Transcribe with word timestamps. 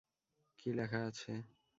কী 0.59 0.69
লেখা 0.73 0.99
আছে? 1.07 1.31